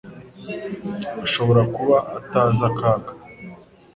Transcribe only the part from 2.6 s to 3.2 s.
akaga